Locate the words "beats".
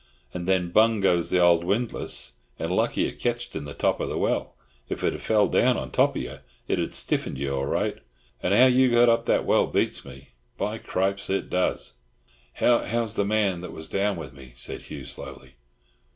9.67-10.03